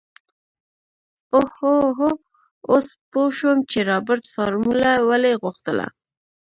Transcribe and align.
اوهوهو 1.37 2.09
اوس 2.69 2.87
پو 3.09 3.21
شوم 3.37 3.57
چې 3.71 3.79
رابرټ 3.89 4.23
فارموله 4.33 4.91
ولې 5.09 5.31
غوښتله. 5.41 5.85